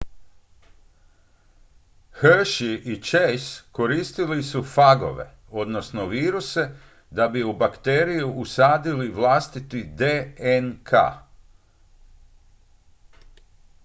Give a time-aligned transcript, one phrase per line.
[2.21, 6.65] hershey i chase koristili su fagove odnosno viruse
[7.11, 10.93] da bi u bakteriju usadili vlastiti dnk